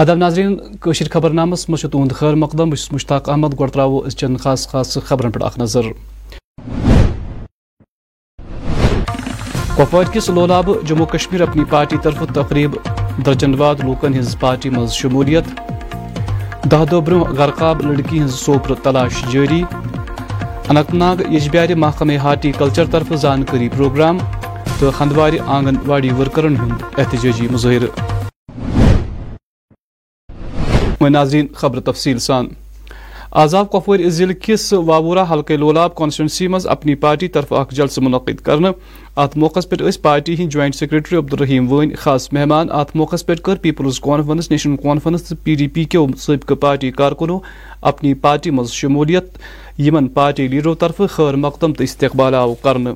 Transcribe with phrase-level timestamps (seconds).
[0.00, 4.36] ادب ناظرین کشیر خبر نامس مجھ تہد خیر مقدم بس مشتاق احمد گۄڈٕ ترٛاوو أزچٮ۪ن
[4.42, 5.88] خاص خاص خبرن پٮ۪ٹھ اکھ نظر
[9.76, 12.76] کپوار کس لولاب جموں کشمیر اپنی پارٹی طرف تقریب
[13.26, 15.50] درجن واد لوکن ہز پارٹی مز شمولیت
[16.70, 22.86] دہ دہ برہ غرقاب لڑکی ہز سوپر تلاش جاری اننت ناگ یجبیار محکمہ ہارٹی کلچر
[22.92, 24.18] طرف زانکاری پروگرام
[24.78, 28.18] تو ہندوار آنگن واڑی ورکرن ہند احتجاجی مظاہرہ
[31.08, 32.46] ناظرین خبر تفصیل سان۔
[33.30, 38.40] آزاد کپور ضلع کس وابورہ حلقہ لولاب کانسٹیچنسی مز اپنی پارٹی طرف اخ جلسہ منعقد
[38.40, 38.68] کرنے
[39.16, 43.56] ات موقع پہ پارٹی ہند جوائنٹ سیکرٹری عبدالرحیم ون خاص مہمان۔ ات موقع پہ کر
[43.56, 47.38] People's Conference National Conference P D P کیو سابقہ پارٹی کارکنو
[47.82, 49.38] اپنی پارٹی مز شمولیت،
[49.78, 52.90] یمن پارٹی لیڈرو طرف خیر مقدم تو استقبال آو کرنے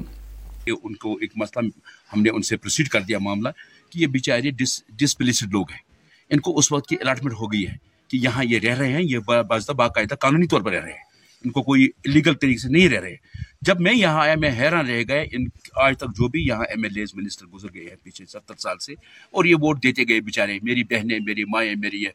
[0.67, 1.69] ان کو ایک مسئلہ
[2.13, 3.49] ہم نے ان سے پروسیڈ کر دیا معاملہ
[3.91, 5.83] کہ یہ بیچارے ڈس ڈسپلیسڈ لوگ ہیں۔
[6.31, 9.03] ان کو اس وقت کی الاٹمنٹ ہو گئی ہے۔ کہ یہاں یہ رہ رہے ہیں
[9.03, 12.69] یہ باضابطہ باقاعدہ قانونی طور پر رہ رہے ہیں۔ ان کو کوئی لیگل طریقے سے
[12.69, 13.17] نہیں رہ رہے۔
[13.63, 15.45] جب میں یہاں آیا میں حیران رہ گئے۔ ان
[15.77, 18.79] آج تک جو بھی یہاں ایم ایل اے منسٹر گزر گئے ہیں پیچھے ستر سال
[18.79, 18.93] سے
[19.31, 22.09] اور یہ ووٹ دیتے گئے بیچارے میری بہنیں میری مائیں میری یہ۔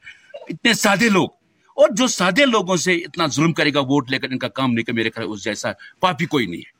[0.49, 1.29] اتنے سادے لوگ۔
[1.69, 4.73] اور جو سادے لوگوں سے اتنا ظلم کرے گا ووٹ لے کر ان کا کام
[4.73, 6.79] نہیں کہ میرے خیال اس جیسا پاپی کوئی نہیں ہے۔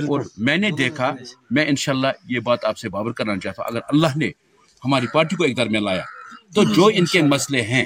[0.00, 1.14] اور میں نے دیکھا
[1.50, 4.28] میں انشاءاللہ یہ بات آپ سے بابر کرنا چاہتا ہوں۔ اگر اللہ نے
[4.84, 6.02] ہماری پارٹی کو ایک در میں لایا
[6.54, 7.84] تو جو ان کے مسئلے ہیں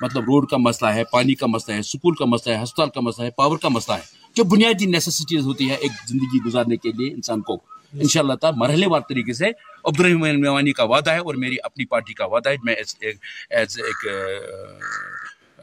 [0.00, 3.00] مطلب روڈ کا مسئلہ ہے پانی کا مسئلہ ہے سکول کا مسئلہ ہے ہسپتال کا
[3.00, 4.02] مسئلہ ہے پاور کا مسئلہ ہے۔
[4.34, 7.54] جو بنیادی نیسسٹیز ہوتی ہے ایک زندگی گزارنے کے لیے انسان کو۔
[7.92, 9.46] ان شاء اللہ تعالیٰ مرحلے وار طریقے سے
[9.84, 14.06] عبدالرحیم میوانی کا وعدہ ہے اور میری اپنی پارٹی کا وعدہ ہے۔ میں ایز ایک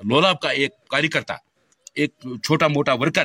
[0.03, 1.33] لولاب کا ایک کاری کرتا
[1.95, 2.11] ایک
[2.44, 3.23] چھوٹا موٹا ورکر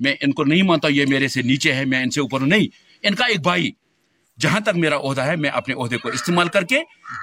[0.00, 2.66] میں ان کو نہیں مانتا یہ میرے سے نیچے ہے میں ان سے اوپر نہیں
[3.02, 3.70] ان کا ایک بھائی
[4.40, 6.78] جہاں تک میرا عہدہ ہے میں اپنے عہدے کو استعمال کر کے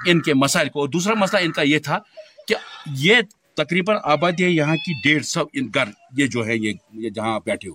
[0.06, 1.98] ان کے مسائل کو۔ اور دوسرا مسئلہ ان کا یہ تھا
[2.46, 2.54] کہ
[2.96, 3.14] یہ
[3.54, 5.84] تقریباً آبادی ہے یہاں کی ڈیڑھ سو ان گھر
[6.16, 6.56] یہ جو ہے
[6.94, 7.74] یہ جہاں بیٹھے ہو۔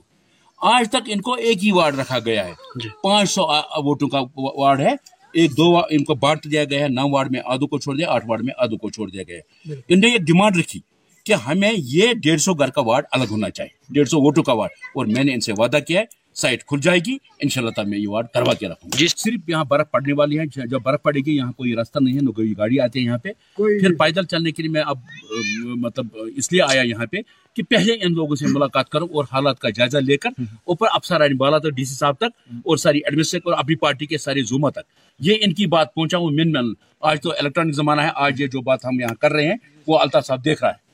[0.61, 3.41] آج تک ان کو ایک ہی وارڈ رکھا گیا ہے۔ جی۔ پانچ سو
[3.83, 4.93] ووٹوں کا وارڈ ہے۔
[5.33, 8.09] ایک دو ان کو بانٹ دیا گیا ہے۔ نو وارڈ میں آدھو کو چھوڑ دیا
[8.09, 9.39] آٹھ وارڈ میں آدھو کو چھوڑ دیا گیا
[9.89, 10.79] ان نے یہ ڈیمانڈ رکھی
[11.25, 14.53] کہ ہمیں یہ ڈیڑھ سو گھر کا وارڈ الگ ہونا چاہیے ڈیڑھ سو ووٹوں کا
[14.53, 17.61] وارڈ۔ اور میں نے ان سے وعدہ کیا ہے سائٹ کھل جائے گی۔ ان شاء
[17.61, 20.39] اللہ تعالیٰ میں یہ وارڈ کروا کے رکھوں گا۔ جی۔ صرف یہاں برف پڑنے والی
[20.39, 23.05] ہے جب برف پڑے گی یہاں کوئی راستہ نہیں ہے نہ کوئی گاڑی آتی ہے
[23.05, 23.29] یہاں پہ۔
[23.79, 24.97] پھر پیدل چلنے کے لیے میں اب
[25.63, 26.05] مطلب
[26.35, 27.17] اس لیے آیا یہاں پہ
[27.55, 30.29] کہ پہلے ان لوگوں سے ملاقات کروں اور حالات کا جائزہ لے کر
[30.63, 34.17] اوپر افسر بالا تک ڈی سی صاحب تک اور ساری ایڈمنسٹریٹ اور اپنی پارٹی کے
[34.17, 34.79] سارے زوما تک۔
[35.19, 38.47] یہ ان کی بات پہنچا ہوں۔ من من آج تو الیکٹرانک زمانہ ہے۔ آج یہ
[38.47, 39.55] جو بات ہم یہاں کر رہے ہیں
[39.87, 40.91] وہ الطاف صاحب دیکھ رہا ہے۔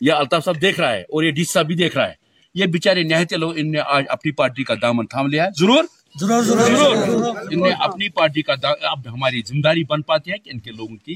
[0.00, 2.21] یہ الطاف صاحب دیکھ رہا ہے اور یہ ڈی سی صاحب بھی دیکھ رہا ہے۔
[2.54, 5.84] یہ بیچارے نہتے لوگ ان نے آج اپنی پارٹی کا دامن تھام لیا ہے۔ ضرور؟
[6.20, 10.50] ضرور ضرور ان نے اپنی پارٹی کا اب ہماری ذمہ داری بن پاتی ہے کہ
[10.50, 11.14] ان کے لوگوں کی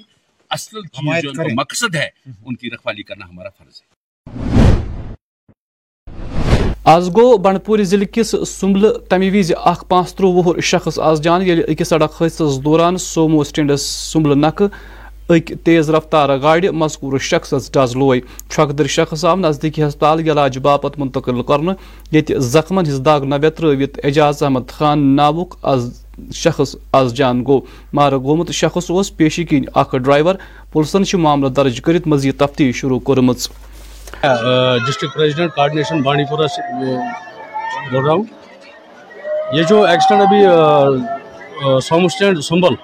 [0.51, 0.81] اصل
[1.23, 2.09] جو مقصد ہے
[2.45, 3.95] ان کی رکھوالی کرنا ہمارا فرض ہے۔
[6.85, 11.43] آز گو بنڈپور ضلع کس سمبل تمہ وز اخ پانچ ترہ وہر شخص آز جان
[11.43, 13.83] یل اکس سڑک حادثس دوران سومو سٹینڈس
[14.13, 14.63] سمبل نکھ
[15.31, 18.21] اک تیز رفتار گاڑی مذکور شخص ڈز لوئی
[18.51, 21.73] چھکدر شخص آو نزدیکی ہسپتال علاج باپت منتقل کرنے
[22.17, 25.91] یت زخمن ہز داغ نوے ترت اعجاز احمد خان ناوک از
[26.35, 27.61] شخص از جان گو۔
[27.93, 30.35] مار گومت شخص اس پیشی کن اخ ڈرائیور
[30.73, 36.61] پلسن معاملہ درج کرت مزید تفتیش شروع کورم ڈسٹرکٹ پریزیڈنٹ کوآڈینیشن بانڈی پورہ سے
[37.93, 38.25] بول رہا ہوں۔
[39.53, 42.75] یہ جو ایکسیڈنٹ ابھی سومو اسٹینڈ سنبل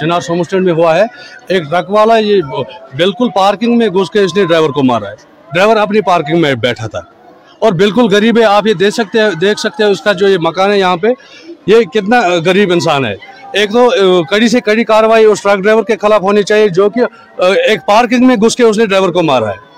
[0.00, 1.04] چنار سومو اسٹینڈ میں ہوا ہے۔
[1.48, 2.42] ایک ٹرک والا یہ
[2.96, 5.14] بالکل پارکنگ میں گھس کے اس نے ڈرائیور کو مارا ہے۔
[5.54, 7.00] ڈرائیور اپنی پارکنگ میں بیٹھا تھا۔
[7.58, 10.28] اور بالکل غریب ہے، آپ یہ دیکھ سکتے ہیں، دیکھ سکتے ہیں اس کا جو
[10.28, 11.06] یہ مکان ہے یہاں پہ۔
[11.66, 13.14] یہ کتنا غریب انسان ہے۔
[13.52, 13.90] ایک تو
[14.24, 17.00] کڑی سے کڑی کاروائی اس ٹرک ڈرائیور کے خلاف ہونی چاہیے، جو کہ
[17.38, 19.75] ایک پارکنگ میں گھس کے اس نے ڈرائیور کو مارا ہے۔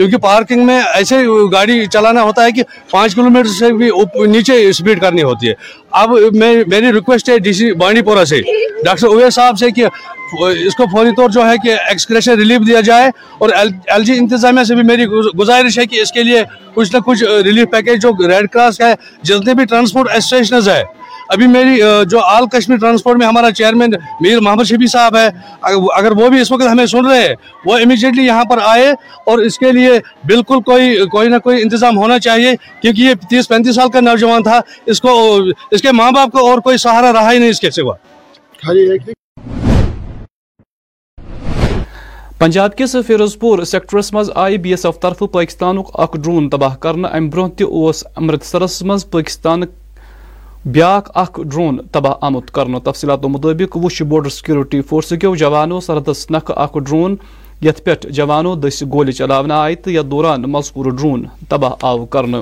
[0.00, 1.16] کیونکہ پارکنگ میں ایسے
[1.52, 3.88] گاڑی چلانا ہوتا ہے کہ پانچ کلو میٹر سے بھی
[4.26, 5.54] نیچے اسپیڈ کرنی ہوتی ہے۔
[6.00, 8.40] اب میری ریکویسٹ ہے ڈی سی بانڈی پورہ سے۔
[8.84, 9.84] ڈاکٹر اویس صاحب سے کہ
[10.66, 14.64] اس کو فوری طور جو ہے کہ ایکسکریشن ریلیف دیا جائے اور ایل جی انتظامیہ
[14.64, 15.06] سے بھی میری
[15.38, 16.42] گزارش ہے کہ اس کے لیے
[16.74, 20.82] کچھ نہ کچھ ریلیف پیکیج جو ریڈ کراس کا ہے جتنے بھی ٹرانسپورٹ ایسوسیشنز ہے۔
[21.30, 21.80] ابھی میری
[22.10, 23.90] جو آل کشمیر ٹرانسپورٹ میں ہمارا چیئرمین
[24.20, 25.28] میر محمد شبی صاحب ہے
[25.96, 27.34] اگر وہ بھی اس وقت ہمیں سن رہے ہیں
[27.66, 28.90] وہ امیجیٹلی یہاں پر آئے
[29.26, 29.90] اور اس کے لیے
[30.26, 34.42] بالکل کوئی کوئی نہ کوئی انتظام ہونا چاہیے کیونکہ یہ تیس پینتیس سال کا نوجوان
[34.42, 35.36] تھا اس کو
[35.70, 37.94] اس کے ماں باپ کو اور کوئی سہارا رہا ہی نہیں اس کے سوا۔
[42.38, 46.76] پنجاب کس فیروز پور سیکٹرس مز آئی بی ایس ایف طرف پاکستان اخ ڈرون تباہ
[46.76, 49.62] کرنا ام برہ تس امرتسرس مز پاکستان
[50.64, 56.30] بیاق اخ ڈرون تباہ آمت کرنا تفصیلات مطابق وش بورڈر سیکورٹی فورس کیو جوانو سرحدس
[56.30, 57.14] نکھ اخ ڈرون،
[57.62, 62.40] یت پہ جوانوں دس گول چلاونہ آئی تو یتھ دوران مذکور ڈرون تباہ آو کرنے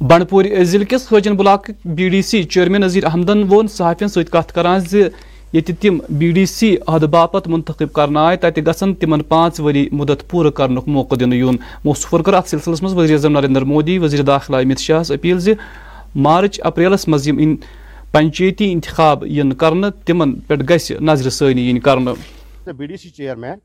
[0.00, 4.52] بنڈپور ضلع کس Hajin block B D C chairman Nazir احمدن وون صحافین ست کت
[4.54, 4.80] کران
[5.54, 9.88] یت تم بی ڈی سی عہد باپت منتخب کرنا آئے تتہ گھن تمن پانچ وری
[9.92, 13.98] مدت پور کرن موقع دن یون موصفر کر ات سلسلس مز وزیر اعظم نریندر مودی
[13.98, 15.52] وزیر داخلہ امت شاہ اپیل زِ
[16.16, 17.56] مارچ اپریلس مز یم
[18.12, 22.04] پنچایتی انتخاب ین کرن تمن پہ گھ نظر ثانی ین کرن
[22.76, 23.58] بی ڈی سی چیئرمین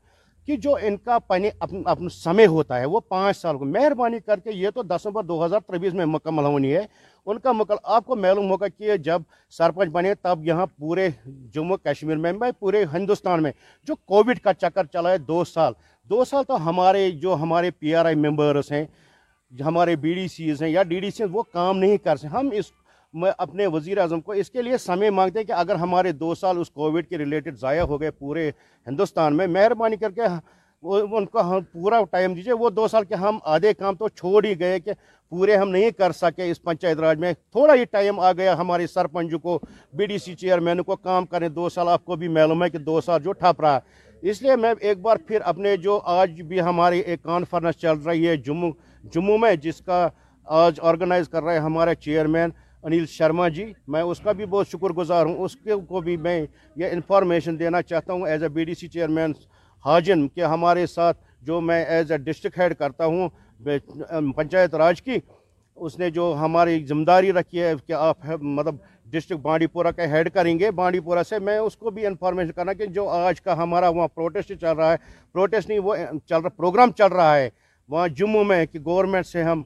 [0.46, 4.38] کہ جو ان کا پنے اپنا سمے ہوتا ہے، وہ پانچ سال کو مہربانی کر
[4.38, 6.80] کے یہ تو دسمبر دو ہزار ترویس میں مکمل ہونی ہے۔
[7.26, 9.22] ان کا مکل آپ کو معلوم ہوگا کہ جب
[9.52, 11.08] سرپنچ بنے تب یہاں پورے
[11.54, 13.52] جموں کشمیر میں میں پورے ہندوستان میں
[13.88, 15.72] جو کووڈ کا چکر چلا ہے دو سال
[16.10, 18.84] دو سال تو ہمارے جو ہمارے پی آر آئی ممبرس ہیں،
[19.52, 22.48] ہمارے بی ڈی سیز ہیں یا ڈی ڈی سی وہ کام نہیں کر سکتے۔ ہم
[22.52, 22.70] اس
[23.14, 26.34] میں اپنے وزیر اعظم کو اس کے لیے سمے مانگتے ہیں کہ اگر ہمارے دو
[26.34, 28.50] سال اس کووڈ کے ریلیٹڈ ضائع ہو گئے پورے
[28.86, 30.26] ہندوستان میں، مہربانی کر کے
[30.82, 34.44] ان کو ہم پورا ٹائم دیجیے وہ دو سال کے ہم آدھے کام تو چھوڑ
[34.44, 34.92] ہی گئے کہ
[35.32, 38.86] پورے ہم نہیں کر سکے اس پنچایت راج میں۔ تھوڑا ہی ٹائم آ گیا ہمارے
[38.86, 39.58] سرپنچ کو
[39.92, 42.78] بی ڈی سی چیئرمین کو کام کرنے۔ دو سال آپ کو بھی معلوم ہے کہ
[42.78, 43.78] دو سال جو ٹھپ رہا۔
[44.22, 48.28] اس لیے میں ایک بار پھر اپنے جو آج بھی ہماری ایک کانفرنس چل رہی
[48.28, 48.70] ہے جموں
[49.12, 50.08] جموں میں، جس کا
[50.46, 52.50] آج آرگنائز کر رہے ہیں ہمارے چیئرمین
[52.84, 56.16] انیل شرما جی میں اس کا بھی بہت شکر گزار ہوں۔ اس کے کو بھی
[56.16, 56.40] میں
[56.76, 59.32] یہ انفارمیشن دینا چاہتا ہوں as a B D C chairman
[59.84, 63.28] Hajin کہ ہمارے ساتھ جو میں ایز اے ڈسٹرک ہیڈ کرتا ہوں
[64.36, 65.18] پنچایت راج کی،
[65.76, 68.76] اس نے جو ہماری ذمہ داری رکھی ہے کہ آپ مطلب
[69.12, 72.52] ڈسٹرک بانڈی پورہ کا ہیڈ کریں گے بانڈی پورہ سے میں اس کو بھی انفارمیشن
[72.52, 74.96] کرنا کہ جو آج کا ہمارا وہاں پروٹیسٹ چل رہا ہے
[75.32, 75.96] پروٹیسٹ نہیں، وہ
[76.26, 77.48] چل رہا پروگرام چل رہا ہے۔
[77.88, 79.62] وہاں جموں میں کہ گورنمنٹ سے ہم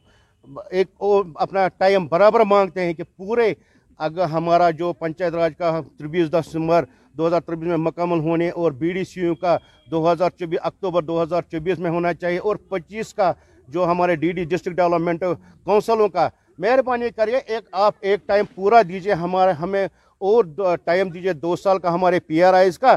[0.71, 1.03] ایک
[1.35, 3.53] اپنا ٹائم برابر مانگتے ہیں کہ پورے
[4.01, 6.85] اگر ہمارا جو پنچایت راج کا تربیس دسمبر
[7.15, 9.57] دو ہزار تربیس میں مکمل ہونے اور بی ڈی سی یو کا
[9.89, 13.33] دو ہزار چوبیس، اکتوبر دو ہزار چوبیس میں ہونا چاہیے اور پچیس کا
[13.69, 15.25] جو ہمارے ڈی ڈی ڈسٹرکٹ ڈیولپمنٹ
[15.65, 16.29] کونسلوں کا،
[16.59, 19.85] مہربانی کریے ایک آپ ایک ٹائم پورا دیجیے ہمارے، ہمیں
[20.21, 20.45] اور
[20.85, 22.97] ٹائم دیجیے دو سال کا ہمارے پی آر آئیز کا۔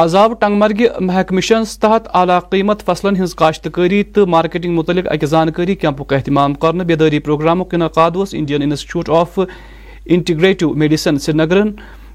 [0.00, 5.26] آزاب ٹنگ مرگ محکمہ مشنس تحت اعلیٰ قیمت فصلن ہز کاشتکاری تو مارکیٹنگ متعلق اکہ
[5.26, 9.38] زانکاری کیمپک اہتمام کرنے بیداری پروگرامک انعقاد Indian Institute of
[10.06, 11.58] Integrative Medicine سری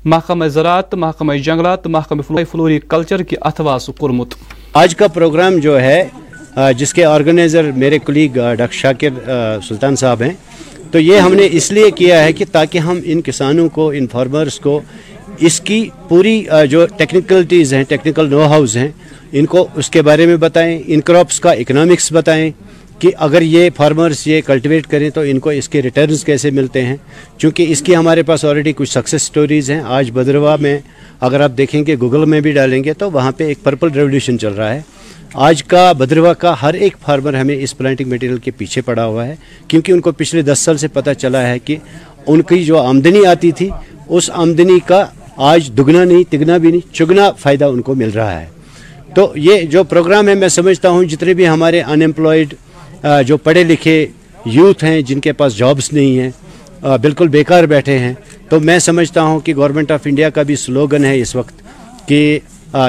[0.06, 4.34] محکمہ زراعت محکمہ جنگلات محکمہ فلوری کلچر کی اتواس کورمت
[4.74, 6.08] آج کا پروگرام جو ہے
[6.78, 10.34] جس کے آرگنائزر میرے کلیگ ڈاکٹر شاکر سلطان صاحب ہیں۔
[10.92, 14.08] تو یہ ہم نے اس لیے کیا ہے کہ تاکہ ہم ان کسانوں کو ان
[14.08, 14.80] فارمرز کو
[15.48, 18.88] اس کی پوری جو ٹیکنیکلٹیز ہیں ٹیکنیکل نو ہاؤز ہیں،
[19.32, 22.50] ان کو اس کے بارے میں بتائیں ان کراپس کا اکنامکس بتائیں۔
[23.00, 26.86] کہ اگر یہ فارمرز یہ کلٹیویٹ کریں تو ان کو اس کے ریٹرنز کیسے ملتے
[26.86, 26.96] ہیں؟
[27.38, 30.80] چونکہ اس کی ہمارے پاس آلریڈی کچھ سکسیس سٹوریز ہیں۔ آج بدروا میں
[31.20, 34.40] اگر آپ دیکھیں گے گوگل میں بھی ڈالیں گے تو وہاں پہ ایک پرپل ریولیوشن
[34.40, 34.82] چل رہا ہے۔
[35.34, 39.28] آج کا بدروا کا ہر ایک فارمر ہمیں اس پلانٹنگ میٹیریل کے پیچھے پڑا ہوا
[39.28, 39.36] ہے۔
[39.68, 41.76] کیونکہ ان کو پچھلے دس سال سے پتہ چلا ہے کہ
[42.28, 43.70] ان کی جو آمدنی آتی تھی،
[44.08, 45.06] اس آمدنی کا
[45.38, 48.46] آج دگنا نہیں، تگنا بھی نہیں، چگنا فائدہ ان کو مل رہا ہے۔
[49.16, 52.54] تو یہ جو پروگرام ہے، میں سمجھتا ہوں جتنے بھی ہمارے ان امپلائڈ
[53.28, 54.06] جو پڑھے لکھے
[54.46, 56.32] یوتھ ہیں جن کے پاس جابس نہیں ہیں
[57.02, 58.14] بالکل بیکار بیٹھے ہیں۔
[58.50, 61.62] تو میں سمجھتا ہوں کہ گورنمنٹ آف انڈیا کا بھی سلوگن ہے اس وقت
[62.08, 62.40] کہ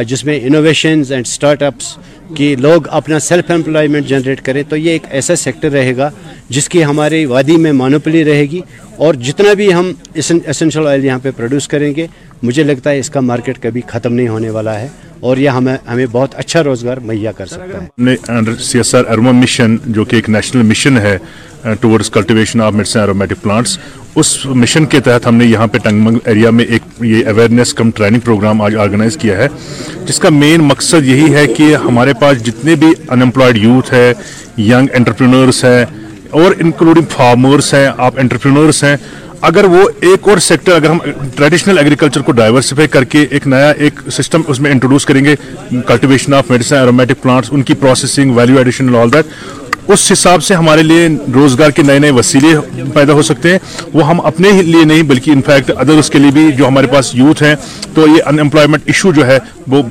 [0.07, 1.97] جس میں انوویشنز اینڈ سٹارٹ اپس
[2.37, 6.11] کہ لوگ اپنا سیلف امپلائمنٹ جنریٹ کریں۔ تو یہ ایک ایسا سیکٹر رہے گا
[6.49, 8.61] جس کی ہماری وادی میں مانوپلی رہے گی
[8.97, 12.07] اور جتنا بھی ہم اسنشل آئل یہاں پہ پروڈیوس کریں گے
[12.43, 14.89] مجھے لگتا ہے اس کا مارکیٹ کبھی ختم نہیں ہونے والا ہے
[15.21, 19.31] اور یہ ہمیں ہمیں بہت اچھا روزگار مہیا کر سکتا ہے۔ C S R aroma
[19.33, 21.17] mission, جو کہ ایک نیشنل مشن ہے
[21.81, 23.79] towards cultivation of medicine aromatic plants
[24.17, 27.91] us mission کے تحت ہم نے یہاں پہ ٹنگمنگ ایریا میں ایک یہ اویئرنیس کم
[27.97, 29.47] ٹریننگ پروگرام آج آرگنائز کیا ہے،
[30.07, 34.13] جس کا مین مقصد یہی ہے کہ ہمارے پاس جتنے بھی ان امپلائڈ یوتھ ہے
[34.59, 35.85] ینگ انٹرپرینرس ہیں،
[36.31, 38.97] اور انکلوڈنگ فارمرس ہیں، آپ انٹرپرینرس ہیں
[39.43, 40.99] اگر وہ ایک اور سیکٹر اگر ہم
[41.37, 45.35] ٹریڈیشنل ایگریکلچر کو ڈائیورسیفائی کر کے ایک نیا ایک سسٹم اس میں انٹروڈیوس کریں گے
[45.87, 49.27] cultivation of medicine aromatic plants ان کی processing value addition all that
[49.93, 52.49] اس حساب سے ہمارے لیے روزگار کے نئے نئے وسیلے
[52.95, 53.59] پیدا ہو سکتے ہیں۔
[53.95, 57.43] وہ ہم اپنے لیے نہیں، بلکہ انفیکٹ ادرس کے لیے بھی جو ہمارے پاس یوتھ
[57.43, 57.55] ہیں،
[57.95, 59.83] تو یہ ان امپلائمنٹ ایشو جو ہے، وہ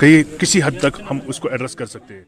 [0.00, 2.22] کہیں کسی حد تک ہم اس کو ایڈریس کر سکتے ہیں۔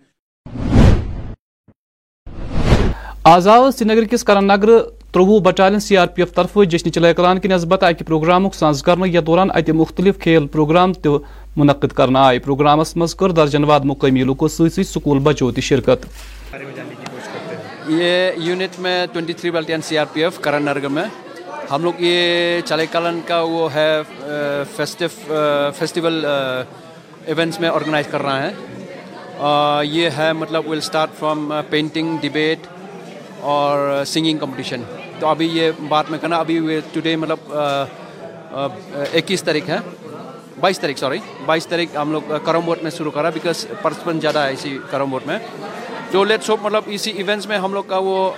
[3.25, 4.69] آزاد سری نگر کس Karan Nagar
[5.13, 8.83] تروہ battalion C R P F طرف جشن چلے کلان کی نسبت اکہ پروگرامک سانز
[8.83, 11.09] کرنے یا دوران اتہ مختلف کھیل پروگرام تہ
[11.57, 16.07] منعقد کرنا آئے پروگرامس مز کر درجن واد مقامی لوکو سی سکول بچو تہ شرکت۔
[17.89, 21.05] یہ یونٹ میں twenty three battalion C R P F, Karan Nagar میں
[21.71, 23.91] ہم لوگ یہ چلے کلن کا وہ ہے
[24.77, 25.09] فیسٹیو
[25.79, 32.67] فیسٹیول ایونٹس میں آرگنائز کر رہا ہے۔ یہ ہے مطلب will start from painting debate
[33.53, 34.83] اور سنگنگ کمپٹیشن
[35.19, 37.55] تو ابھی یہ بات میں کرنا ابھی ٹوڈے مطلب
[39.13, 39.79] اکیس تاریخ ہے۔
[40.61, 44.39] بائیس تاریخ سوری بائیس تاریخ ہم لوگ کرم بورڈ میں شروع کرا بیکاز پارٹیسپینٹ زیادہ
[44.45, 45.39] ہے اسی کرم بورڈ میں۔
[46.11, 48.31] تو لیٹ سوپ مطلب اسی ایونٹس میں ہم لوگ کا وہ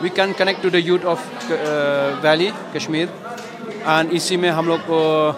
[0.00, 1.50] we can connect to the youth of
[2.22, 3.06] valley Kashmir
[3.84, 5.32] and اسی میں ہم لوگ کو،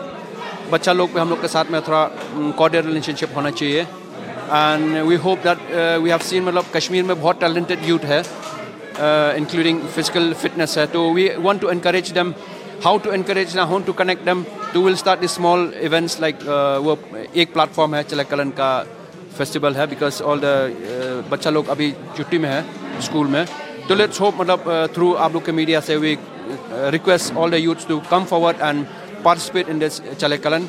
[0.71, 2.09] بچہ لوگ پہ ہم لوگ کے ساتھ میں تھوڑا
[2.57, 3.85] کارڈیئر ریلیشن شپ ہونا چاہیے۔
[4.51, 5.71] And we hope that
[6.03, 8.23] we have seen مطلب کشمیر میں بہت ٹیلنٹڈ یوتھ ہے۔
[8.99, 12.31] انکلوڈنگ فزیکل فٹنس ہے تو we want to encourage them
[12.85, 16.49] how to encourage how to connect them to will start small events like
[16.83, 16.95] وہ
[17.33, 18.83] ایک پلیٹ فارم ہے چلے کلن کا
[19.37, 20.55] فیسٹیول ہے بیکاز آل دا
[21.29, 22.61] بچہ لوگ ابھی چھٹی میں ہے
[22.99, 23.45] اسکول میں
[23.89, 26.15] تو لیٹس ہوپ مطلب تھرو آپ لوگ کے میڈیا سے we
[26.93, 28.85] request all the youths to come forward and
[29.23, 30.67] participate in this Chillai Kalan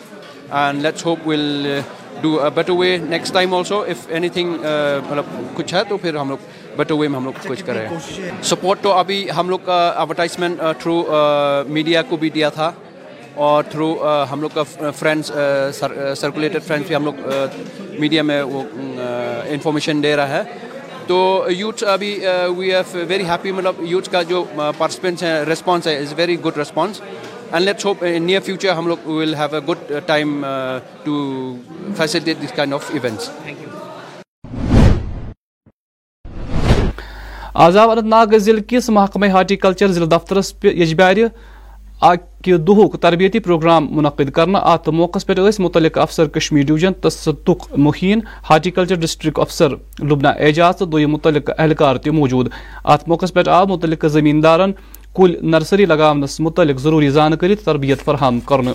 [0.52, 1.80] and let's hope will
[2.22, 6.30] do better way next time also if any thing مطلب کچھ ہے تو پھر ہم
[6.30, 7.88] لوگ بیٹر وے میں ہم لوگ کچھ کریں
[8.44, 11.04] سپورٹ تو ابھی ہم لوگ کا ایڈورٹائزمنٹ تھرو
[11.68, 12.72] میڈیا کو بھی دیا تھا
[13.36, 13.88] اور تھرو
[14.32, 14.64] ہم لوگ کا
[14.98, 15.32] فرینڈس
[16.20, 17.28] سرکولیٹڈ فرینڈس بھی ہم لوگ
[18.00, 18.64] میڈیا میں وہ
[19.48, 20.44] انفارمیشن دے رہا ہے۔
[21.08, 21.18] تو
[21.50, 22.20] یوتھ ابھی
[22.58, 24.44] وی آر ویری ہیپی مطلب یوتھ کا جو
[24.78, 27.02] پارٹیسپینٹس ہیں ریسپانس ہے is very good response
[27.52, 30.46] and let's hope in near future ہم لوگ will have a good time
[31.04, 31.16] to
[31.98, 33.30] facilitate this kind of events
[37.60, 41.18] Azad Anantnag ضلع کس محکمہ ہارٹیکلچر ضلع دفترس یجبار
[42.02, 47.66] اکہ دہک تربیتی پروگرام منعقد کرنا ات موقع پہ متعلق افسر کشمیر ڈویژن تو ستک
[47.78, 49.74] مہین ہارٹیکلچر افسر
[50.04, 52.50] لبنا اعجاز تو دم متعلق اہلکار تہ موجود۔
[52.84, 54.72] ات موقع پہ آو متعلق زمیندارن،
[55.16, 58.72] کل نرسری لگاونس متعلق ضروری زانکاری تربیت فراہم کرنے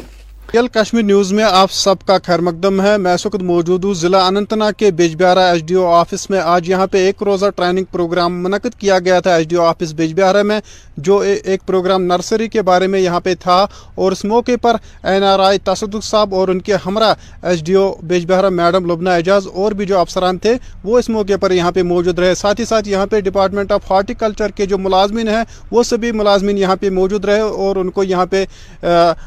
[0.53, 4.21] کشمیر نیوز میں آپ سب کا خیر مقدم ہے۔ میں اس وقت موجود ہوں ضلع
[4.27, 7.85] اننت ناگ کے Bijbehara S D O office میں۔ آج یہاں پہ ایک روزہ ٹریننگ
[7.93, 10.61] پروگرام منعقد کیا گیا تھا S D O office Bijbehara میں،
[10.97, 15.23] جو ایک پروگرام نرسری کے بارے میں یہاں پہ تھا۔ اور اس موقع پر این
[15.25, 19.47] آر آئی تصدق صاحب اور ان کے ہمراہ S D O Bijbehara madam Lubna Ejaz
[19.55, 22.65] اور بھی جو افسران تھے، وہ اس موقع پر یہاں پہ موجود رہے۔ ساتھ ہی
[22.65, 26.91] ساتھ یہاں پہ ڈپارٹمنٹ آف ہارٹیکلچر کے جو ملازمین ہیں، وہ سبھی ملازمین یہاں پہ
[26.91, 28.45] موجود رہے اور ان کو یہاں پہ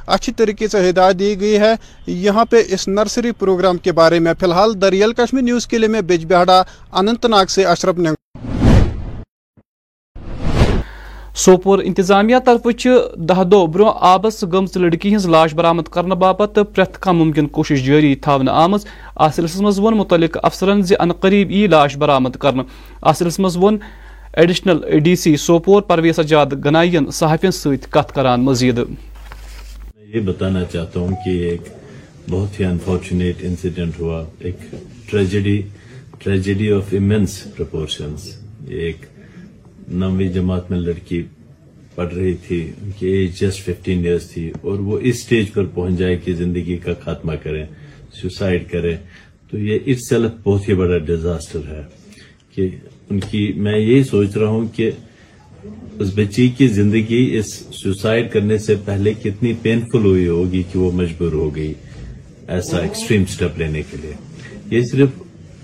[0.08, 1.74] اچھی طریقے سے ہدایت دی گئی ہے۔
[2.08, 5.90] یہاں پہ اس نرسری پروگرام کے بارے میں فی الحال دریال کشمیر نیوز کے لیے
[5.90, 6.62] میں بج بہاڑا
[6.92, 8.10] اننت ناگ سے اشرف نے
[11.36, 12.68] سوپور انتظامیہ طرف
[13.30, 17.86] دہ دہ برو آبس گمت لڑکی ہز لاش برامد کرنے باپت پریت کم ممکن کوشش
[17.86, 18.86] جاری تھونے آمز
[19.16, 22.64] ات سلسلس مز ون متعلق افسرن زی ان قریب ای لاش برامد کرنے
[23.02, 23.78] ات سلسلس مز one
[24.34, 28.80] additional D C Sopore Parvez Sajad گنائین صحافین ست کت کران مزید۔
[30.14, 31.62] یہ بتانا چاہتا ہوں کہ ایک
[32.30, 34.58] بہت ہی انفارچونیٹ انسیڈنٹ ہوا۔ ایک
[35.10, 35.62] tragedy
[36.20, 38.30] tragedy of immense proportions
[38.68, 39.06] ایک
[39.94, 41.22] نویں جماعت میں لڑکی
[41.96, 45.66] پڑھ رہی تھی۔ ان کی ایج جسٹ ففٹین ایئرس تھی اور وہ اس سٹیج پر
[45.66, 47.64] پہنچ جائے کہ زندگی کا خاتمہ کرے
[48.22, 48.96] سوسائڈ کرے
[49.52, 51.82] تو یہ اس سیلف بہت ہی بڑا ڈیزاسٹر ہے
[52.56, 52.70] کہ
[53.10, 54.90] ان کی میں یہی سوچ رہا ہوں کہ
[56.00, 60.92] اس بچی کی زندگی اس سوسائڈ کرنے سے پہلے کتنی پینفل ہوئی ہوگی کہ وہ
[60.92, 61.74] مجبور ہو گئی
[62.48, 64.14] ایسا ایکسٹریم سٹیپ لینے کے لیے۔
[64.78, 65.10] یہ صرف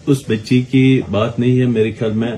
[0.08, 2.32] اس بچی کی بات نہیں ہے، میرے خیال میں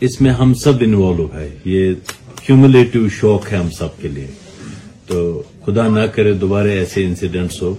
[0.00, 1.92] اس میں ہم سب انوالو ہے یہ
[2.46, 4.26] کیومولیٹو شوق ہے ہم سب کے لیے۔
[5.06, 7.74] تو خدا نہ کرے دوبارہ ایسے انسیڈنٹس ہو۔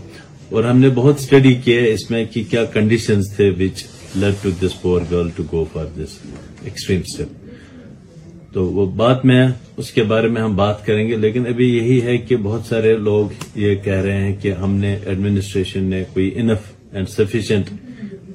[0.50, 3.84] اور ہم نے بہت اسٹڈی کیا اس میں کہ کیا کنڈیشنز تھے وچ
[4.16, 6.18] lead to this poor girl to go for this
[6.64, 7.28] extreme step
[8.54, 12.02] تو وہ بات میں اس کے بارے میں ہم بات کریں گے، لیکن ابھی یہی
[12.02, 16.30] ہے کہ بہت سارے لوگ یہ کہہ رہے ہیں کہ ہم نے ایڈمنسٹریشن نے کوئی
[16.36, 17.70] انف اینڈ سفیشینٹ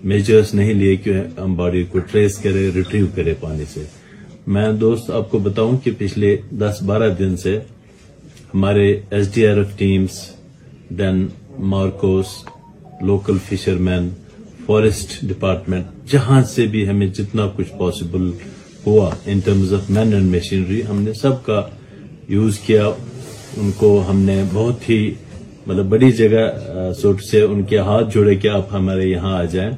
[0.05, 3.85] میجرز نہیں لیے، کہ ہم باڈی کو ٹریس کرے ریٹریو کرے پانی سے۔
[4.47, 7.59] میں دوست آپ کو بتاؤں کہ پچھلے دس بارہ دن سے
[8.55, 10.21] ہمارے S D R F teams
[10.99, 11.27] then
[11.73, 12.27] Marcos
[13.03, 13.39] local
[13.81, 14.09] fisherman
[14.67, 18.31] forest department جہاں سے بھی ہمیں جتنا کچھ پاسبل
[18.87, 21.63] ہوا in terms of man and machinery ہم نے سب کا
[22.29, 22.87] یوز کیا.
[23.57, 24.99] ان کو ہم نے بہت ہی
[25.67, 26.45] مطلب بڑی جگہ
[27.01, 29.71] سوٹ سے ان کے ہاتھ جوڑے کہ آپ ہمارے یہاں آ جائیں.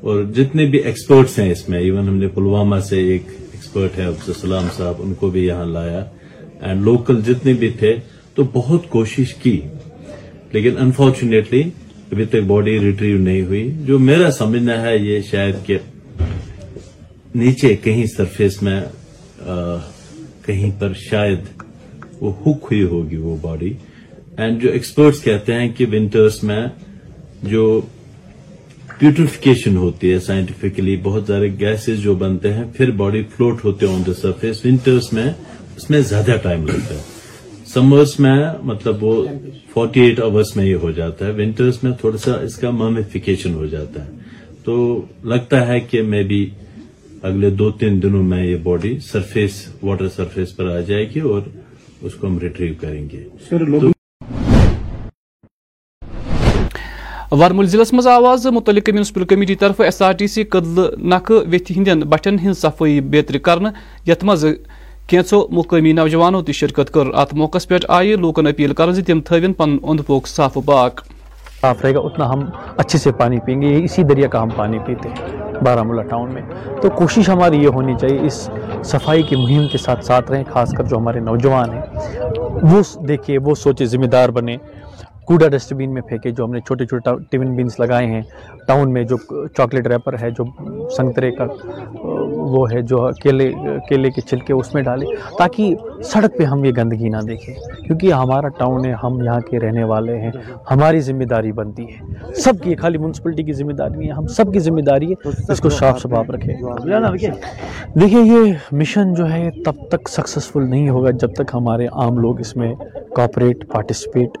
[0.00, 4.04] اور جتنے بھی ایکسپرٹس ہیں اس میں ایون ہم نے پلوامہ سے ایک ایکسپرٹ ہے،
[4.04, 6.04] عبدالسلام صاحب، ان کو بھی یہاں لایا.
[6.60, 7.94] اینڈ لوکل جتنے بھی تھے،
[8.34, 9.60] تو بہت کوشش کی.
[10.52, 11.62] لیکن انفارچونیٹلی
[12.12, 13.70] ابھی تک باڈی ریٹریو نہیں ہوئی.
[13.86, 15.78] جو میرا سمجھنا ہے، یہ شاید کہ
[17.36, 18.80] نیچے کہیں سرفیس میں
[20.46, 21.62] کہیں پر شاید
[22.20, 23.72] وہ ہک ہوئی ہوگی وہ باڈی۔
[24.36, 26.66] اینڈ جو ایکسپرٹس کہتے ہیں کہ ونٹرس میں
[27.42, 27.80] جو
[28.98, 33.94] پیوٹریفکیشن ہوتی ہے سائنٹیفکلی بہت سارے گیسز جو بنتے ہیں، پھر باڈی فلوٹ ہوتے ہیں
[33.94, 35.26] آن دا سرفیس ونٹرس میں
[35.76, 37.02] اس میں زیادہ ٹائم لگتا ہے۔
[37.66, 39.26] سمرس میں مطلب وہ
[39.72, 43.54] فورٹی ایٹ آورس میں یہ ہو جاتا ہے۔ ونٹرس میں تھوڑا سا اس کا ممیفکیشن
[43.54, 44.10] ہو جاتا ہے۔
[44.64, 46.46] تو لگتا ہے کہ مے بی
[47.22, 51.42] اگلے دو تین دنوں میں یہ باڈی سرفیس واٹر سرفیس پر آ جائے گی اور
[52.02, 53.22] اس کو ہم ریٹریو کریں گے۔
[57.30, 61.72] ورمل ضلع مز آواز متعلق میونسپل کمیٹی طرف ایس آر ٹی سی کدل نکھہ ویتھ
[61.76, 63.68] ہند بٹن ہن صفائی بہتر کرنے
[64.10, 64.44] یت مز
[65.08, 69.52] کینچو مقامی نوجوانوں تی شرکت کر۔ ات موقع پہ آئی لوکن اپیل کر تم تھوین
[69.52, 71.00] پن اند پوک صاف پاک۔
[71.60, 72.40] صاف رہے گا اتنا ہم
[72.76, 76.30] اچھے سے پانی پیئیں گے اسی دریا کا ہم پانی پیتے ہیں۔ بارہ مولہ ٹاؤن
[76.30, 76.42] میں۔
[76.82, 78.50] تو کوشش ہماری یہ ہونی چاہیے، اس
[78.84, 81.82] صفائی کی مہم کے ساتھ ساتھ رہیں، خاص کر جو ہمارے نوجوان ہیں۔
[82.62, 84.56] وہ دیکھیے، وہ سوچے ذمہ دار بنے
[85.26, 88.20] کوڑا ڈسٹ بین میں پھینکے جو ہم نے چھوٹے چھوٹے ٹفن بینس لگائے ہیں۔
[88.66, 89.16] ٹاؤن میں جو
[89.56, 90.44] چاکلیٹ ریپر ہے، جو
[90.96, 91.44] سنگترے کا،
[92.50, 93.50] وہ ہے جو کیلے
[93.88, 95.06] کیلے کے چھلکے اس میں ڈالے
[95.38, 97.54] تاکہ سڑک پہ ہم یہ گندگی نہ دیکھیں۔
[97.86, 100.30] کیونکہ ہمارا ٹاؤن ہے، ہم یہاں کے رہنے والے ہیں،
[100.70, 104.26] ہماری ذمہ داری بنتی ہے۔ سب کی، خالی میونسپلٹی کی ذمہ داری نہیں ہے، ہم
[104.26, 106.54] سب کی ذمہ داری ہے۔ اس کو صاف شفاف رکھیں۔
[108.00, 112.40] دیکھیے، یہ مشن جو ہے، تب تک سکسیزفل نہیں ہوگا جب تک ہمارے عام لوگ
[112.40, 112.74] اس میں
[113.16, 114.38] کوپریٹ پارٹیسپیٹ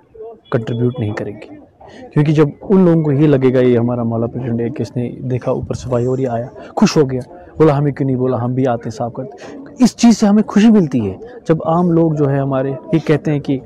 [0.56, 1.66] کنٹریبیوٹ نہیں کریں گے
[2.12, 4.96] کیونکہ جب ان لوگوں کو یہ لگے گا یہ ہمارا مولا پریزیڈنٹ ہے کہ اس
[4.96, 6.46] نے دیکھا اوپر صفائی اور یہ آیا،
[6.76, 7.20] خوش ہو گیا۔
[7.58, 10.42] بولا، ہمیں کیوں نہیں بولا؟ ہم بھی آتے ہیں صاف کرتے اس چیز سے ہمیں
[10.46, 11.16] خوشی ملتی ہے۔
[11.48, 13.58] جب عام لوگ جو ہے ہمارے، یہ کہتے ہیں کہ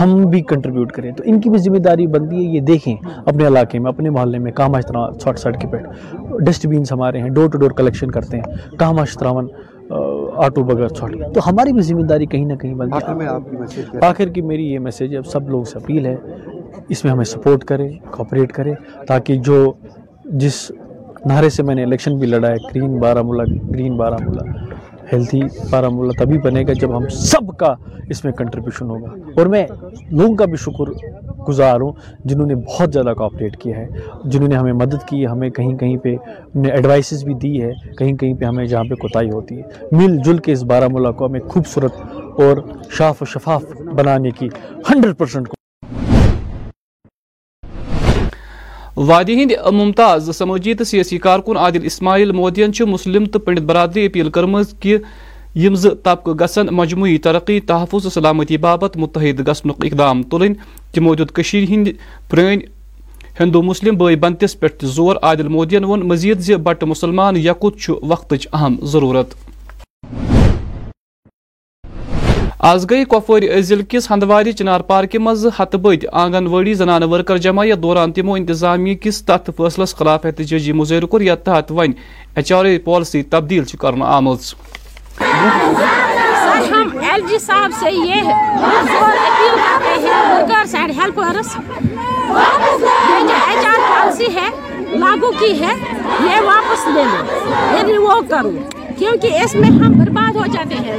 [0.00, 2.96] ہم بھی کنٹریبیوٹ کریں۔ تو ان کی بھی ذمہ داری بنتی ہے، یہ دیکھیں
[3.26, 5.86] اپنے علاقے میں، اپنے محلے میں کہاں اشترا چھوٹ سڑک کے پیٹ۔
[6.40, 9.48] ڈسٹ بینس ہمارے ہیں ڈور ٹو ڈور کلیکشن کرتے ہیں۔ کہاں اشتراون
[10.36, 13.26] آٹو بغیر چھوڑ تو ہماری بھی ذمہ داری کہیں نہ کہیں بنتی
[14.02, 16.16] آخر کی میری یہ میسیج ہے اب سب لوگ سے اپیل ہے
[16.88, 18.72] اس میں ہمیں سپورٹ کرے کوپریٹ کرے
[19.06, 19.72] تاکہ جو
[20.24, 20.72] جس
[21.26, 24.42] نعرے سے میں نے الیکشن بھی لڑا ہے گرین بارہ ملا گرین بارہ ملا
[25.12, 27.74] ہیلتھی بارہ ملا تبھی بنے گا جب ہم سب کا
[28.08, 29.66] اس میں کنٹریبیوشن ہوگا۔ اور میں
[30.10, 30.90] لوگوں کا بھی شکر
[31.48, 31.92] گزار ہوں،
[32.24, 33.86] جنہوں نے بہت زیادہ کوآپریٹ کیا ہے،
[34.24, 36.14] جنہوں نے ہمیں مدد کی ہے ہمیں کہیں کہیں پہ
[36.70, 40.38] ایڈوائسز بھی دی ہے، کہیں کہیں پہ ہمیں جہاں پہ کوتاہی ہوتی ہے۔ مل جل
[40.38, 41.94] کے اس بارہ ملا کو ہمیں خوبصورت
[42.38, 42.56] اور
[42.90, 43.64] شاف و شفاف
[43.96, 44.48] بنانے کی
[44.90, 45.48] ہنڈریڈ پرسنٹ
[48.96, 54.30] وادی ہند ممتاز سماجی تو سیاسی کارکن عادل اسماعیل مودین مسلم تو پنڈت برادری اپیل
[54.30, 54.96] کرم کہ
[55.54, 60.52] یم ز طبقہ گسن مجموعی ترقی تحفظ سلامتی بابت متحد گسن اقدام تلن
[60.94, 61.38] تمو دیت
[61.70, 61.88] ہند
[62.30, 62.60] پرین
[63.40, 68.32] ہندو مسلم بے بنتس پہ زور عادل مودین ون مزید زِ بٹ مسلمان یکت وقت
[68.52, 69.34] اہم ضرورت.
[72.58, 77.36] آز گئی کپوور ضلع کس ہندواری چنار پارکہ مز ہتہ بد آنگن واڑی زنانہ ورکر
[77.36, 81.92] جمع یتھ دوران تمو انتظامیہ کس تتھ فیصلس خلاف احتجاجی مظاہرہ کور یتھ تحت ون
[82.36, 84.54] ایچ آر اے پالسی تبدیل کرنا آمز
[85.22, 93.34] سر ہم ایل جی صاحب سے یہ اپیل کرتے ہیں ورکر سائڈ ہیلپرس یہ جو
[93.46, 94.48] ایچ آر پالیسی ہے،
[94.98, 95.74] لاگو کی ہے،
[96.20, 97.22] یہ واپس لے لیں
[97.72, 98.50] یہ ریوو کرو۔
[98.98, 100.98] کیونکہ اس میں ہم برباد ہو جاتے ہیں۔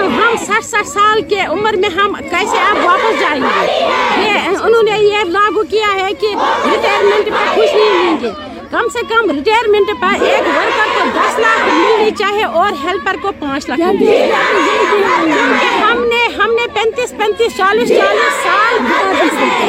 [0.00, 3.66] ہم سٹھ سٹھ سال کے عمر میں ہم کیسے اب واپس جائیں گے؟
[4.22, 6.34] یہ انہوں نے یہ لاگو کیا ہے کہ
[6.66, 8.30] ریٹائرمنٹ پہ کچھ نہیں لیں گے۔
[8.70, 13.30] کم سے کم ریٹائرمنٹ پر ایک ورکر کو دس لاکھ ملنی چاہے اور ہیلپر کو
[13.38, 13.80] پانچ لاکھ
[15.80, 18.78] ہم نے ہم نے پینتیس پینتیس چالیس چالیس سال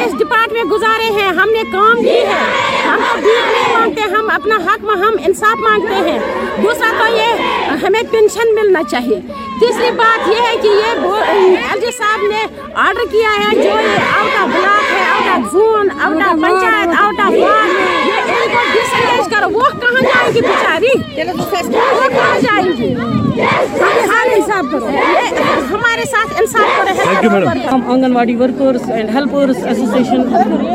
[0.04, 2.40] اس ڈپارٹ میں گزارے ہیں۔ ہم نے کام کی ہے۔
[2.86, 6.18] ہم نہیں مانگتے۔ ہم اپنا حق ہم انصاف مانگتے ہیں۔
[6.62, 7.42] دوسرا تو یہ
[7.82, 9.20] ہمیں پینشن ملنا چاہیے۔
[9.60, 14.18] تیسری بات یہ ہے کہ یہ ایل جی صاحب نے آرڈر کیا ہے جو یہ
[14.18, 18.01] آؤٹ آف بلاک ہے out of zone out of panchayat out of ward
[19.30, 20.92] کرو وہ کہاں جائے گی بیچاری
[21.26, 22.94] وہ کہاں جائے گی
[25.70, 26.70] ہمارے ساتھ انصاف
[27.22, 30.22] کرو ہم آنگن واڑی ورکرس اینڈ ہیلپرس ایسوسیشن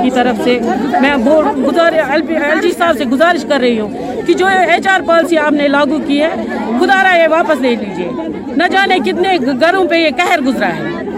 [0.03, 0.57] کی طرف سے
[1.01, 5.51] میں ایل جی صاحب سے گزارش کر رہی ہوں کہ جو ایچ آر پالیسی آپ
[5.51, 6.31] نے لاگو کی ہے
[6.79, 8.09] خدا رہا یہ واپس لے لیجیے
[8.57, 11.15] نہ جانے کتنے گھروں پہ یہ قہر گزرا ہے۔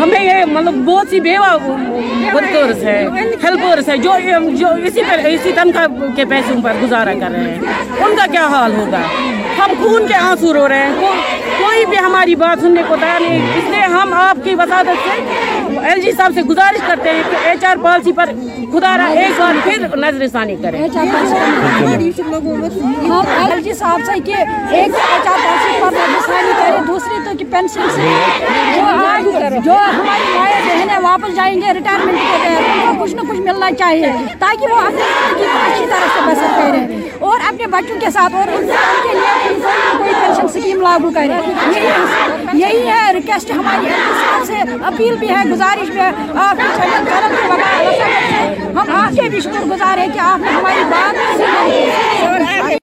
[0.00, 1.56] ہمیں یہ مطلب بہت سی بیوہ
[2.34, 3.08] ورکرس ہے
[3.44, 4.12] ہیلپرس ہے جو
[4.52, 7.58] جو اسی پر اسی تنخواہ کے پیسوں پر گزارا کر رہے ہیں۔
[8.04, 9.00] ان کا کیا حال ہوگا؟
[9.58, 10.94] ہم خون کے آنسو رو رہے ہیں۔
[11.58, 15.10] کوئی بھی ہماری بات سننے کو تیار نہیں اس لیے ہم آپ کی وسادت سے
[15.88, 18.30] ایل جی صاحب سے گزارش کرتے ہیں کہ ایچ آر پالیسی پر
[18.72, 20.90] خدا رہا ایک بار پھر نظر ثانی کریں۔ ایل
[23.62, 27.90] جی صاحب سے کہ ایک ایچ آر پالیسی پر نظر ثانی کریں دوسری تو پینشن
[27.90, 28.02] سے
[28.76, 29.24] وہ آج
[29.64, 30.54] جو ہماری مائیں
[30.88, 34.72] ہے واپس جائیں گے ریٹائرمنٹ کے تحت ان کو کچھ نہ کچھ ملنا چاہیے تاکہ
[34.72, 38.48] وہ اپنی زندگی کو اچھی طرح سے بسر کریں اور اپنے بچوں کے ساتھ اور
[38.50, 38.66] ان
[39.02, 39.54] کے لیے
[39.98, 41.38] کوئی پینشن سکیم لاگو کریں
[42.54, 46.86] یہی ہے ریکویسٹ ہماری سے اپیل بھی ہے گزارش بھی ہے آپ کے
[48.70, 52.82] ہم آپ کے بھی شکر گزار ہیں کہ آپ نے ہماری بات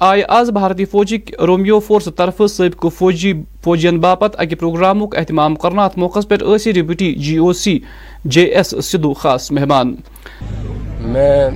[0.00, 3.32] آئے آز بھارتی فوجی رومیو فورس طرف سابقہ فوجی
[3.64, 7.78] فوجین باپت اکہ پروگرامک اہتمام کرنا ات موقع پہ deputy G O C
[8.24, 9.94] J S Sidhu خاص مہمان۔
[11.12, 11.48] میں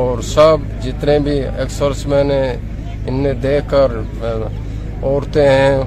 [0.00, 2.42] اور سب جتنے بھی ایکسرس میں نے
[3.06, 3.98] ان نے دیکھ کر،
[5.02, 5.82] عورتیں ہیں،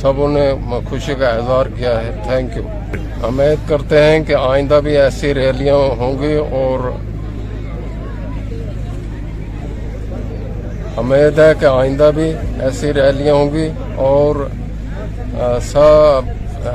[0.00, 0.50] سبوں نے
[0.88, 5.76] خوشی کا اظہار کیا ہے۔ تھینک یو امید کرتے ہیں کہ آئندہ بھی ایسی ریلیاں
[5.98, 6.90] ہوں گی اور
[10.98, 13.68] امید ہے کہ آئندہ بھی ایسی ریلیاں ہوں گی
[14.06, 14.46] اور
[15.62, 16.28] سب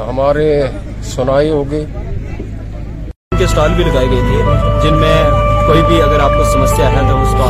[0.09, 0.47] ہمارے
[1.05, 1.83] سنائی ہوگی۔
[3.37, 5.17] کے اسٹال بھی لگائے گئے تھے جن میں
[5.67, 7.49] کوئی بھی اگر آپ کو سمسیا ہے تو اس کا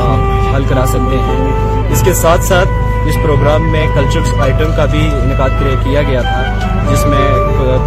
[0.56, 2.68] حل کرا سکتے ہیں۔ اس کے ساتھ ساتھ
[3.08, 6.42] اس پروگرام میں کلچر آئٹم کا بھی انعقاد کیا گیا تھا،
[6.92, 7.28] جس میں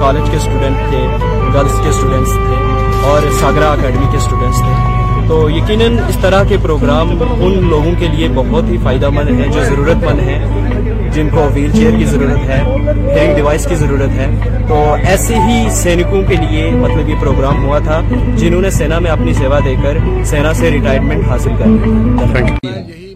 [0.00, 1.06] کالج کے اسٹوڈنٹ تھے
[1.54, 4.97] گرلس کے اسٹوڈنٹس تھے اور ساگرا اکیڈمی کے اسٹوڈنٹس تھے۔
[5.28, 9.48] تو یقیناً اس طرح کے پروگرام ان لوگوں کے لیے بہت ہی فائدہ مند ہیں،
[9.52, 14.16] جو ضرورت مند ہیں، جن کو ویل چیئر کی ضرورت ہے ہیئرنگ ڈیوائس کی ضرورت
[14.18, 14.26] ہے۔
[14.68, 18.00] تو ایسے ہی سینکوں کے لیے مطلب یہ پروگرام ہوا تھا،
[18.36, 19.98] جنہوں نے سینا میں اپنی سیوا دے کر
[20.30, 21.66] سینا سے ریٹائرمنٹ حاصل کر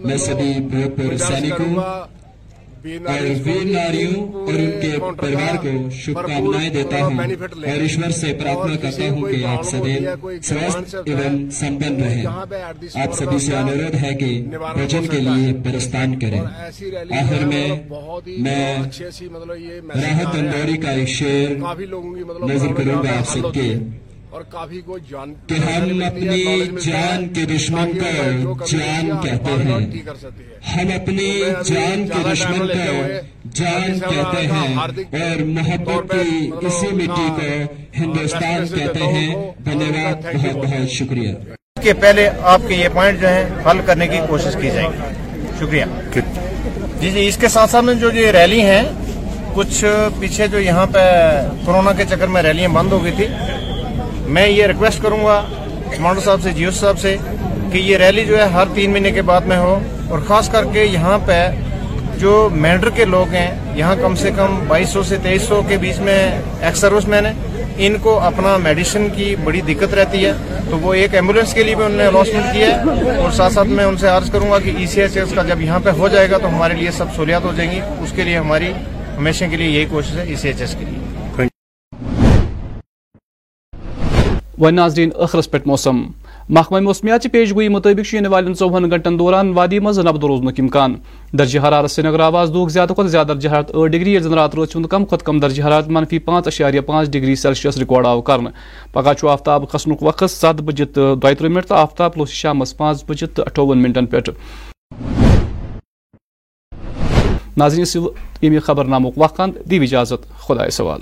[0.05, 0.53] میں سبھی
[1.19, 2.12] سینکوں اور
[2.85, 4.91] ویر ناریوں اور ان کے
[5.21, 7.15] پریوار کو شبھ کامنائیں دیتا ہوں۔
[7.71, 10.11] اور ایشور سے پرارتھنا کرتا ہوں کہ آپ سدیو
[10.43, 12.27] سوستھ ایوم سمپن رہیں۔
[12.95, 16.41] آپ سبھی سے انورودھ ہے کہ بھجن کے لیے پرستان کریں۔
[17.19, 17.69] آخر میں
[18.39, 18.77] میں
[19.95, 21.51] راحت اندوری کا ایک شعر
[22.49, 23.75] نظر کروں گا آپ سب کے۔
[24.33, 26.45] اور کافی کو جان کہ ہم اپنی
[26.81, 30.03] جان کے دشمن کو جان کہتے ہیں۔
[30.77, 31.29] ہم اپنی
[31.65, 33.03] جان کے دشمن کو
[33.55, 40.57] جان کہتے ہیں اور محبت کی اسی مٹی کو ہندوستان کہتے ہیں۔ دھنیہ واد بہت
[40.57, 41.35] بہت شکریہ۔
[41.83, 45.15] کہ پہلے آپ کے یہ پوائنٹ جو ہیں حل کرنے کی کوشش کی جائے گی۔
[45.61, 45.85] شکریہ۔
[47.01, 48.83] جی جی اس کے ساتھ ساتھ میں جو یہ ریلی ہیں
[49.55, 49.85] کچھ
[50.21, 50.99] پیچھے جو یہاں پہ
[51.65, 53.27] کورونا کے چکر میں ریلیاں بند ہو گئی تھی۔
[54.27, 55.41] میں یہ ریکویسٹ کروں گا
[55.97, 57.17] کمانڈر صاحب سے جیو صاحب سے
[57.73, 60.65] کہ یہ ریلی جو ہے ہر تین مہینے کے بعد میں ہو اور خاص کر
[60.73, 61.47] کے یہاں پہ
[62.17, 65.77] جو مینڈر کے لوگ ہیں، یہاں کم سے کم بائیس سو سے تیئیس سو کے
[65.77, 66.19] بیچ میں
[66.61, 67.33] ایکس سروس مین ہیں
[67.77, 70.33] ان کو اپنا میڈیسن کی بڑی دقت رہتی ہے۔
[70.71, 73.69] تو وہ ایک ایمبولینس کے لیے بھی انہوں نے الاسمنٹ کیا ہے اور ساتھ ساتھ
[73.69, 75.91] میں ان سے عرض کروں گا کہ ای سی ایچ ایس کا جب یہاں پہ
[75.91, 78.73] ہو جائے گا تو ہمارے لیے سب سہولیات ہو جائیں گی۔ اس کے لیے ہماری
[79.17, 81.12] ہمیشہ کے لیے یہی کوشش ہے ای سی ایچ ایس کے لیے۔
[84.63, 86.03] و ناظرین ٲخرس پٮ۪ٹھ موسم۔
[86.49, 90.61] محکمہ موسمیات چہِ پیش گوئی مطابق ین والن ژوہن گنٹن دوران وادی مز نبد روزنک
[90.61, 90.95] امکان۔
[91.39, 94.35] درجہ حرارت سری نگر آواز دہ زیادہ کھت زیادہ درجہ حرارت ٲٹھ ڈگری ییٚلہِ زن
[94.35, 98.07] رات روز ہُنٛد کم، کھۄتہٕ کم درجہ حرارت منفی پانٛژھ اشاریہ پانٛژھ ڈگری سیلسیس رِکاڈ
[98.07, 98.53] آو کرنہٕ۔
[98.93, 102.77] پگہہ چھُ آفتاب کھسنُک وقت سَتھ بجے تہٕ دۄیہِ تٕرٛہ مِنٹ تہٕ آفتاب لوٚس شامس
[102.77, 104.31] پانٛژھ بجے تہٕ اٹھووُن مِنٹن پٮ۪ٹھ۔
[107.57, 107.85] ناظرین
[108.43, 111.01] ییٚمہِ خبر نامُک وقت دی اجازت۔ خۄدایس سوال۔